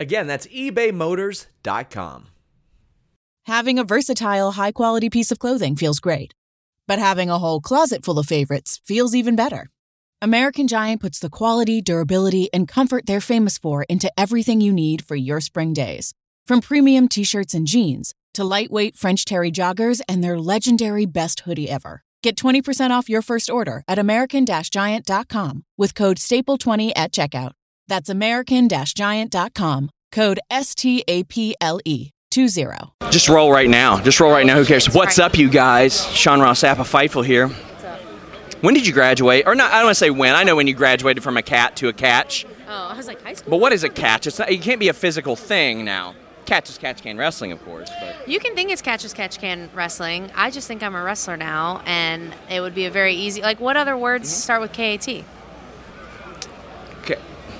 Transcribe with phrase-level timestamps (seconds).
[0.00, 2.28] Again, that's ebaymotors.com.
[3.46, 6.34] Having a versatile, high quality piece of clothing feels great,
[6.86, 9.68] but having a whole closet full of favorites feels even better.
[10.20, 15.04] American Giant puts the quality, durability, and comfort they're famous for into everything you need
[15.04, 16.12] for your spring days.
[16.46, 21.40] From premium t shirts and jeans to lightweight French terry joggers and their legendary best
[21.40, 22.02] hoodie ever.
[22.22, 27.52] Get 20% off your first order at American Giant.com with code STAPLE20 at checkout.
[27.88, 32.62] That's American Giant.com, code S T A P L E 20.
[33.10, 34.00] Just roll right now.
[34.00, 34.56] Just roll right now.
[34.56, 34.92] Who cares?
[34.94, 36.06] What's up, you guys?
[36.14, 37.48] Sean Ross Sapp of Fightful here.
[38.60, 39.46] When did you graduate?
[39.46, 39.72] Or not?
[39.72, 40.34] I don't want to say when.
[40.34, 42.44] I know when you graduated from a cat to a catch.
[42.68, 43.50] Oh, I was like high school.
[43.52, 44.26] But what is a catch?
[44.26, 46.14] It's not, it can't be a physical thing now.
[46.44, 47.88] Catch is catch can wrestling, of course.
[48.00, 50.30] But You can think it's catch as catch can wrestling.
[50.34, 53.42] I just think I'm a wrestler now, and it would be a very easy.
[53.42, 54.40] Like, what other words Mm-hmm.
[54.40, 55.24] start with KAT?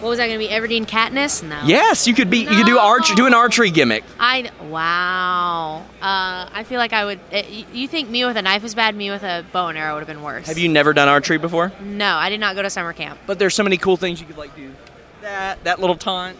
[0.00, 0.52] What was that going to be?
[0.52, 1.42] Everdeen Katniss?
[1.42, 1.60] No.
[1.66, 2.38] yes, you could be.
[2.38, 3.14] You could do arch.
[3.16, 4.04] Do an archery gimmick.
[4.20, 5.84] I wow.
[6.00, 7.20] Uh, I feel like I would.
[7.32, 8.94] You- you think me with a knife is bad?
[8.94, 10.46] Me with a bow and arrow would have been worse.
[10.46, 11.72] Have you never done archery before?
[11.80, 13.18] No, I did not go to summer camp.
[13.26, 14.72] But there's so many cool things you could like do.
[15.22, 16.36] That that little taunt.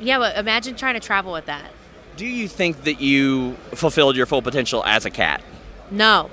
[0.00, 1.70] Yeah, but imagine trying to travel with that.
[2.16, 5.42] Do you think that you fulfilled your full potential as a cat?
[5.90, 6.30] No,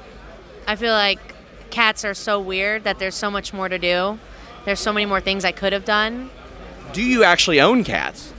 [0.65, 1.19] I feel like
[1.69, 4.19] cats are so weird that there's so much more to do.
[4.67, 6.29] There's so many more things I could have done.
[6.91, 8.33] Do you actually own cats?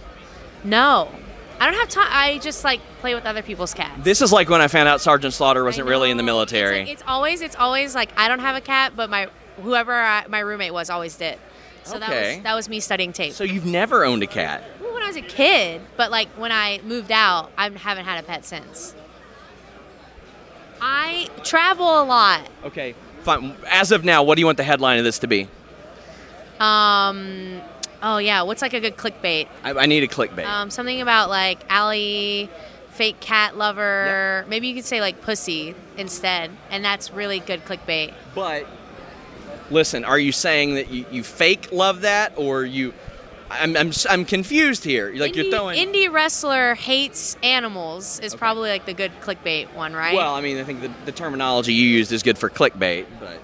[0.62, 1.10] No,
[1.58, 2.06] I don't have time.
[2.10, 4.04] I just like play with other people's cats.
[4.04, 6.80] This is like when I found out Sergeant Slaughter wasn't really in the military.
[6.80, 9.28] It's, like- it's always, it's always like I don't have a cat, but my
[9.62, 11.38] whoever I, my roommate was always did.
[11.84, 12.34] So that Okay.
[12.36, 13.32] was that was me studying tape.
[13.32, 14.62] so you've never owned a cat.
[14.82, 18.22] Well, when I was a kid, but like when I moved out, I haven't had
[18.22, 18.94] a pet since.
[20.82, 22.46] I travel a lot.
[22.64, 23.56] Okay, fine.
[23.70, 25.48] As of now, what do you want the headline of this to be?
[26.60, 27.60] Um,
[28.02, 29.48] oh yeah, what's like a good clickbait?
[29.64, 30.46] I, I need a clickbait.
[30.46, 32.50] Um, something about like Allie,
[32.90, 34.44] fake cat lover.
[34.48, 38.14] Maybe you could say like pussy instead, and that's really good clickbait.
[38.34, 38.66] but
[39.70, 42.94] listen, are you saying that you, you fake love that, or you?
[43.50, 45.10] I'm, I'm, I'm confused here.
[45.14, 45.78] Like you're throwing.
[45.78, 50.14] indie wrestler hates animals is probably like the good clickbait one, right?
[50.14, 53.40] Well, I mean, I think the, the terminology you used is good for clickbait, but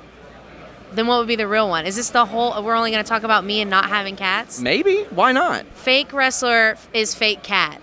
[0.94, 1.86] then what would be the real one?
[1.86, 2.62] Is this the whole?
[2.62, 4.60] We're only going to talk about me and not having cats.
[4.60, 5.66] maybe why not?
[5.74, 7.80] Fake wrestler is fake cat.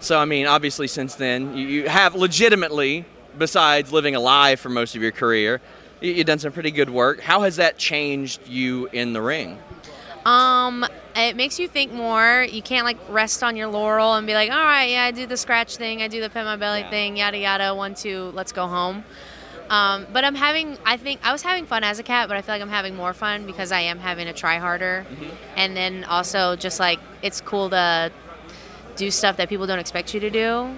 [0.00, 3.04] So I mean, obviously, since then you, you have legitimately,
[3.36, 5.60] besides living alive for most of your career,
[6.00, 7.20] you, you've done some pretty good work.
[7.20, 9.58] How has that changed you in the ring?
[10.24, 10.84] Um,
[11.16, 12.46] it makes you think more.
[12.48, 15.26] You can't like rest on your laurel and be like, all right, yeah, I do
[15.26, 16.90] the scratch thing, I do the pet my belly Yeah.
[16.90, 19.04] thing, yada yada, one two, let's go home.
[19.70, 22.42] Um, but I'm having, I think I was having fun as a cat, but I
[22.42, 25.04] feel like I'm having more fun because I am having to try harder,
[25.56, 28.10] and then also just like it's cool to
[28.96, 30.70] do stuff that people don't expect you to do.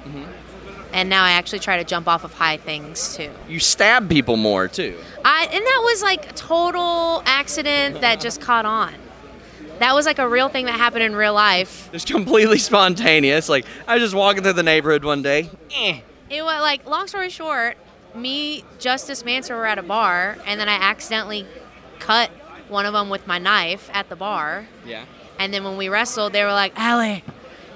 [0.92, 3.30] And now I actually try to jump off of high things too.
[3.48, 4.98] You stab people more too.
[5.24, 8.94] I and that was like a total accident that just caught on.
[9.78, 11.88] That was like a real thing that happened in real life.
[11.92, 13.48] Just completely spontaneous.
[13.48, 15.48] Like I was just walking through the neighborhood one day.
[15.72, 16.00] Eh.
[16.28, 17.76] It was like long story short,
[18.14, 21.46] me, Justice Manser were at a bar, and then I accidentally
[21.98, 22.30] cut
[22.68, 24.66] one of them with my knife at the bar.
[24.86, 25.04] Yeah.
[25.38, 27.24] And then when we wrestled, they were like, "Allie,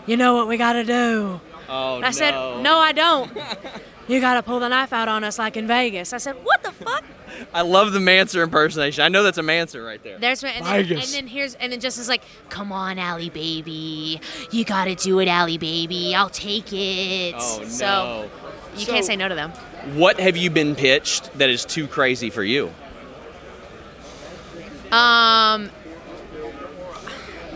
[0.06, 2.32] you know what we got to do?" Oh And I said,
[2.62, 3.32] "No, I don't.
[4.08, 6.62] you got to pull the knife out on us like in Vegas." I said, "What
[6.62, 7.04] the fuck?"
[7.52, 9.02] I love the Manser impersonation.
[9.02, 10.18] I know that's a Manser right there.
[10.18, 14.20] There's and then, and then here's and then just is like, come on, Allie baby,
[14.50, 16.14] you gotta do it, Allie baby.
[16.14, 17.34] I'll take it.
[17.36, 17.68] Oh no.
[17.68, 18.30] So
[18.76, 19.52] you can't say no to them.
[19.92, 22.68] What have you been pitched that is too crazy for you?
[24.90, 25.70] Um,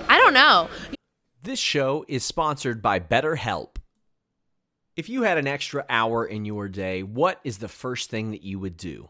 [0.08, 0.68] I don't know.
[1.42, 3.76] This show is sponsored by BetterHelp.
[4.94, 8.42] If you had an extra hour in your day, what is the first thing that
[8.42, 9.08] you would do?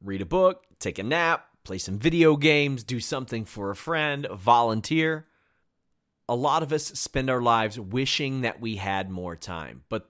[0.00, 4.28] Read a book, take a nap, play some video games, do something for a friend,
[4.32, 5.26] volunteer.
[6.28, 9.82] A lot of us spend our lives wishing that we had more time.
[9.88, 10.09] But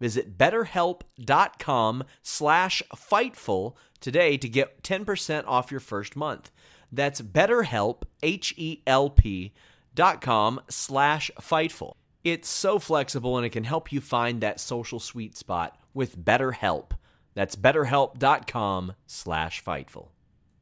[0.00, 6.50] Visit betterhelp.com slash Fightful today to get 10% off your first month.
[6.90, 9.52] That's betterhelp, H-E-L-P
[9.94, 11.92] dot com slash Fightful.
[12.24, 16.92] It's so flexible and it can help you find that social sweet spot with BetterHelp.
[17.34, 20.08] That's betterhelp.com slash Fightful.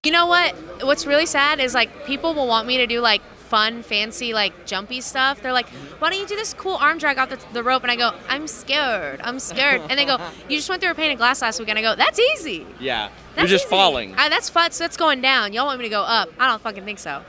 [0.04, 0.54] You know what?
[0.84, 4.66] What's really sad is like people will want me to do like fun, fancy, like
[4.66, 5.40] jumpy stuff.
[5.42, 5.68] They're like,
[5.98, 7.82] why don't you do this cool arm drag off the, the rope?
[7.82, 9.20] And I go, I'm scared.
[9.22, 9.80] I'm scared.
[9.88, 10.18] and they go,
[10.48, 11.68] you just went through a pane of glass last week.
[11.68, 12.66] And I go, that's easy.
[12.78, 13.08] Yeah.
[13.34, 13.70] That's You're just easy.
[13.70, 14.14] falling.
[14.16, 14.70] I, that's fun.
[14.70, 15.52] So that's going down.
[15.52, 16.28] Y'all want me to go up.
[16.38, 17.22] I don't fucking think so.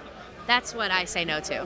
[0.47, 1.65] That's what I say no to.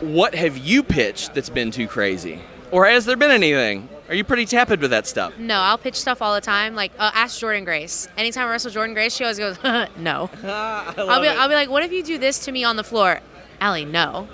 [0.00, 2.40] What have you pitched that's been too crazy?
[2.70, 3.88] Or has there been anything?
[4.08, 5.38] Are you pretty tepid with that stuff?
[5.38, 6.74] No, I'll pitch stuff all the time.
[6.74, 8.08] Like, uh, ask Jordan Grace.
[8.18, 9.56] Anytime I wrestle Jordan Grace, she always goes,
[9.96, 10.30] no.
[10.44, 13.20] I'll be, I'll be like, what if you do this to me on the floor?
[13.60, 14.28] Allie, no.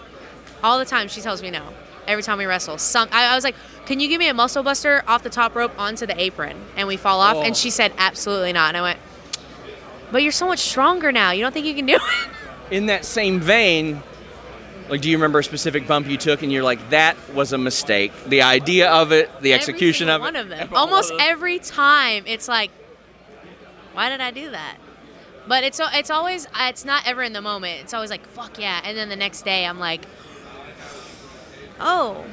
[0.62, 1.62] All the time, she tells me no.
[2.06, 2.78] Every time we wrestle.
[2.78, 3.54] Some, I, I was like,
[3.86, 6.56] can you give me a muscle buster off the top rope onto the apron?
[6.76, 7.36] And we fall off.
[7.36, 7.42] Oh.
[7.42, 8.68] And she said, absolutely not.
[8.68, 8.98] And I went,
[10.10, 11.30] but you're so much stronger now.
[11.30, 12.02] You don't think you can do it?
[12.70, 14.02] In that same vein,
[14.88, 17.58] like, do you remember a specific bump you took and you're like, that was a
[17.58, 18.12] mistake?
[18.26, 20.32] The idea of it, the execution of single it?
[20.32, 20.68] one of them.
[20.74, 22.72] Almost every time, it's like,
[23.92, 24.78] why did I do that?
[25.46, 27.80] But it's it's always it's not ever in the moment.
[27.82, 30.06] It's always like fuck yeah, and then the next day I'm like,
[31.80, 32.24] oh,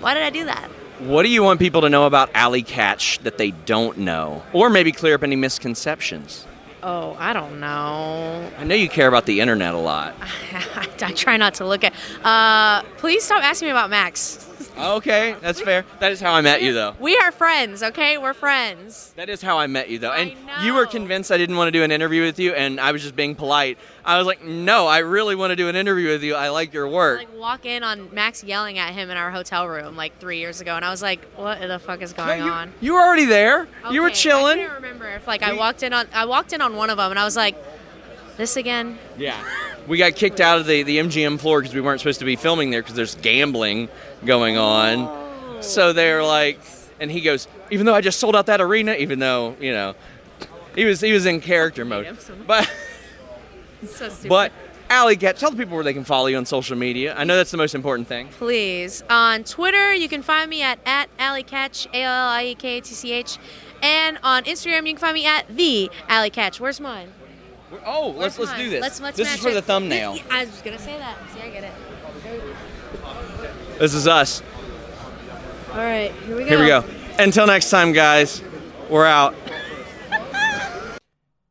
[0.00, 0.68] why did I do that?
[0.98, 4.42] What do you want people to know about Allie Katch that they don't know?
[4.52, 6.46] Or maybe clear up any misconceptions?
[6.84, 8.50] Oh, I don't know.
[8.58, 10.14] I know you care about the internet a lot.
[11.02, 11.92] I try not to look at.
[12.24, 14.48] Uh, please stop asking me about Max.
[14.78, 15.84] Okay, that's fair.
[16.00, 16.94] That is how I met you, though.
[16.98, 18.16] We are friends, okay?
[18.18, 19.12] We're friends.
[19.16, 20.12] That is how I met you, though.
[20.12, 20.32] And
[20.62, 23.02] you were convinced I didn't want to do an interview with you, and I was
[23.02, 23.78] just being polite.
[24.04, 26.34] I was like, no, I really want to do an interview with you.
[26.34, 27.18] I like your work.
[27.18, 30.60] Like walk in on Max yelling at him in our hotel room like three years
[30.60, 33.00] ago, and I was like, "What the fuck is No, going you, on?" you were
[33.00, 33.68] already there.
[33.90, 34.58] you were chilling.
[34.58, 36.96] I can't remember if like I walked in on I walked in on one of
[36.96, 37.56] them, and I was like,
[38.36, 39.36] "This again?" Yeah.
[39.86, 42.36] We got kicked out of the, the MGM floor because we weren't supposed to be
[42.36, 43.88] filming there because there's gambling
[44.24, 45.62] going on.
[45.62, 46.60] So they're like,
[47.00, 49.94] and he goes, even though I just sold out that arena, even though, you know,
[50.74, 52.06] he was he was in character mode.
[52.06, 52.46] him so much.
[52.46, 52.70] But
[53.88, 54.52] So but
[54.88, 57.14] Allie Kat, tell the people where they can follow you on social media.
[57.16, 58.28] I know that's the most important thing.
[58.28, 61.08] please on Twitter you can find me at at
[61.46, 63.38] Catch A L L I E K A T C H,
[63.82, 66.60] and on Instagram you can find me at the Allie Katch.
[66.60, 67.12] Where's mine?
[67.86, 68.60] Oh, Where's let's let's mine?
[68.60, 68.80] do this.
[68.82, 69.54] Let's, let's this is for it.
[69.54, 70.14] the thumbnail.
[70.14, 71.16] This- I was gonna say that.
[71.34, 71.72] See, I get it.
[73.78, 74.42] This is us.
[75.72, 76.48] All right, here we go.
[76.48, 76.84] Here we go.
[77.18, 78.42] Until next time, guys.
[78.90, 79.34] We're out.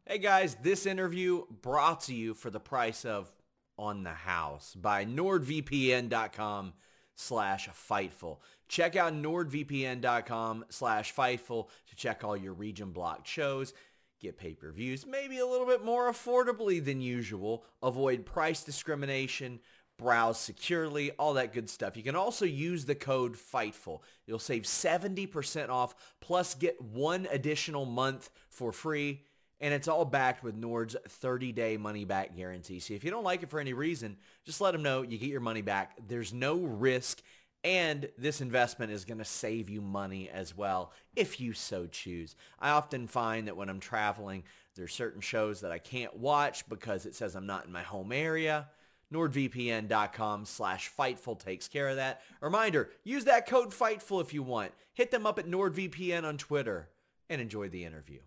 [0.06, 3.32] Hey guys, this interview brought to you for the price of
[3.78, 6.74] On the House by nordvpn.com
[7.16, 8.40] slash Fightful.
[8.68, 13.74] Check out nordvpn.com slash Fightful to check all your region blocked shows,
[14.22, 19.60] get pay-per-views maybe a little bit more affordably than usual, avoid price discrimination,
[19.98, 21.98] browse securely, all that good stuff.
[21.98, 24.02] You can also use the code FIGHTFUL.
[24.26, 29.22] You'll save 70% off plus get one additional month for free.
[29.60, 32.80] And it's all backed with Nord's 30-day money-back guarantee.
[32.80, 35.30] So if you don't like it for any reason, just let them know you get
[35.30, 35.96] your money back.
[36.08, 37.22] There's no risk.
[37.64, 42.36] And this investment is going to save you money as well if you so choose.
[42.60, 44.44] I often find that when I'm traveling,
[44.76, 48.12] there's certain shows that I can't watch because it says I'm not in my home
[48.12, 48.68] area.
[49.14, 52.22] NordVPN.com slash Fightful takes care of that.
[52.40, 54.72] Reminder, use that code Fightful if you want.
[54.94, 56.90] Hit them up at NordVPN on Twitter
[57.30, 58.20] and enjoy the interview.